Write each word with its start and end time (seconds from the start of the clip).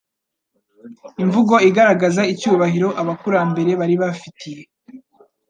Imvugo 1.23 1.55
igaragaza 1.69 2.21
icyubahiro 2.33 2.89
abakurambere 3.01 3.71
bari 3.79 3.95
bafitiye 4.01 4.61